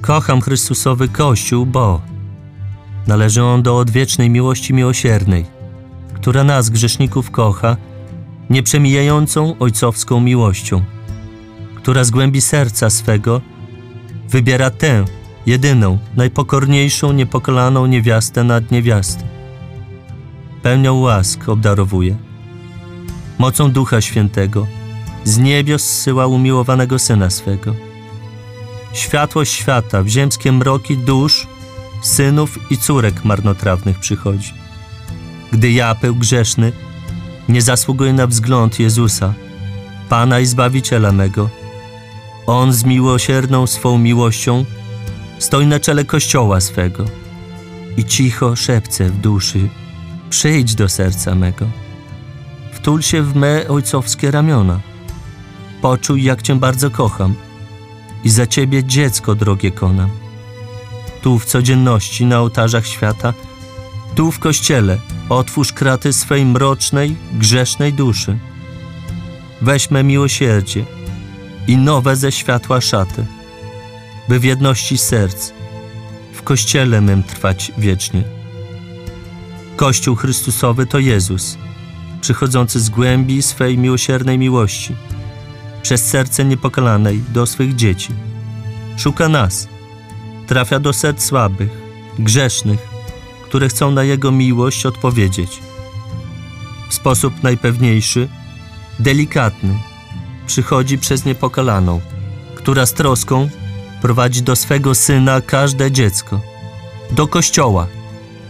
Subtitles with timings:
[0.00, 2.00] Kocham Chrystusowy Kościół, bo
[3.06, 5.46] należy on do odwiecznej miłości miłosiernej,
[6.14, 7.76] która nas, grzeszników, kocha
[8.50, 10.82] nieprzemijającą ojcowską miłością,
[11.74, 13.40] która z głębi serca swego
[14.28, 15.04] wybiera tę
[15.46, 19.24] jedyną, najpokorniejszą, niepokolaną niewiastę nad niewiasty.
[20.62, 22.16] Pełnią łask obdarowuje.
[23.38, 24.66] Mocą Ducha Świętego
[25.24, 27.89] z niebios zsyła umiłowanego Syna swego.
[28.92, 31.46] Światłość świata w ziemskie mroki dusz,
[32.02, 34.52] synów i córek marnotrawnych przychodzi.
[35.52, 36.72] Gdy ja, pył grzeszny,
[37.48, 39.34] nie zasługuję na wzgląd Jezusa,
[40.08, 41.50] Pana i Zbawiciela mego,
[42.46, 44.64] On z miłosierną swą miłością
[45.38, 47.04] stoi na czele Kościoła swego
[47.96, 49.68] i cicho szepce w duszy,
[50.30, 51.66] przyjdź do serca mego.
[52.72, 54.80] Wtul się w me ojcowskie ramiona.
[55.82, 57.34] Poczuj, jak Cię bardzo kocham
[58.24, 60.10] i za Ciebie dziecko drogie konam.
[61.22, 63.34] Tu w codzienności na ołtarzach świata,
[64.14, 68.38] tu w Kościele otwórz kraty swej mrocznej, grzesznej duszy.
[69.60, 70.84] Weźmy miłosierdzie
[71.66, 73.26] i nowe ze światła szaty,
[74.28, 75.52] by w jedności serc
[76.32, 78.22] w Kościele mym trwać wiecznie.
[79.76, 81.58] Kościół Chrystusowy to Jezus,
[82.20, 84.96] przychodzący z głębi swej miłosiernej miłości,
[85.82, 88.12] przez serce niepokalanej do swych dzieci.
[88.96, 89.68] Szuka nas,
[90.46, 91.70] trafia do serc słabych,
[92.18, 92.88] grzesznych,
[93.44, 95.60] które chcą na Jego miłość odpowiedzieć.
[96.88, 98.28] W sposób najpewniejszy,
[98.98, 99.78] delikatny,
[100.46, 102.00] przychodzi przez niepokalaną,
[102.54, 103.48] która z troską
[104.02, 106.40] prowadzi do swego Syna każde dziecko,
[107.10, 107.86] do Kościoła,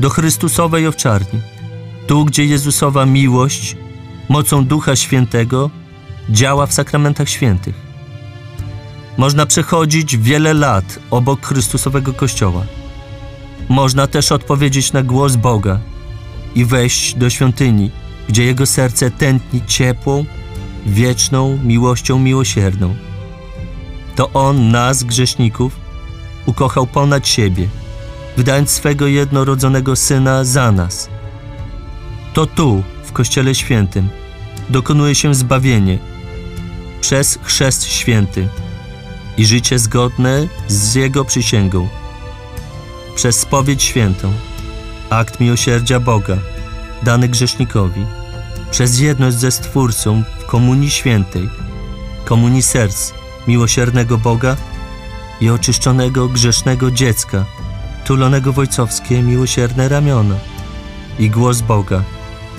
[0.00, 1.40] do Chrystusowej owczarni,
[2.06, 3.76] tu gdzie Jezusowa miłość
[4.28, 5.70] mocą Ducha Świętego
[6.30, 7.74] działa w sakramentach świętych.
[9.16, 12.66] Można przechodzić wiele lat obok Chrystusowego Kościoła.
[13.68, 15.78] Można też odpowiedzieć na głos Boga
[16.54, 17.90] i wejść do świątyni,
[18.28, 20.24] gdzie Jego serce tętni ciepłą,
[20.86, 22.94] wieczną miłością miłosierną.
[24.16, 25.72] To On nas, grzeszników,
[26.46, 27.68] ukochał ponad siebie,
[28.36, 31.08] wydając swego jednorodzonego Syna za nas.
[32.32, 34.08] To tu, w Kościele Świętym,
[34.70, 35.98] dokonuje się zbawienie
[37.08, 38.48] przez chrzest święty
[39.36, 41.88] i życie zgodne z Jego przysięgą.
[43.14, 44.32] Przez spowiedź świętą,
[45.10, 46.36] akt miłosierdzia Boga,
[47.02, 48.06] dany grzesznikowi,
[48.70, 51.48] przez jedność ze Stwórcą w komunii świętej,
[52.24, 53.12] komunii serc
[53.46, 54.56] miłosiernego Boga
[55.40, 57.44] i oczyszczonego grzesznego dziecka,
[58.04, 60.36] tulonego w ojcowskie miłosierne ramiona
[61.18, 62.02] i głos Boga,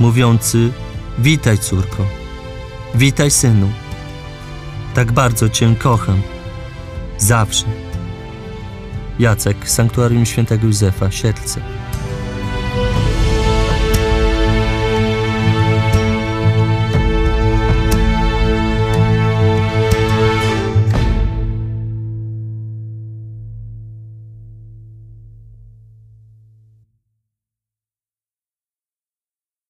[0.00, 0.72] mówiący
[1.18, 2.06] witaj córko,
[2.94, 3.83] witaj synu,
[4.94, 6.22] tak bardzo Cię kocham,
[7.18, 7.64] zawsze.
[9.18, 11.60] Jacek, Sanktuarium Świętego Józefa, Siedlce.